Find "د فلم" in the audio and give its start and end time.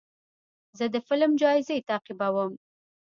0.93-1.31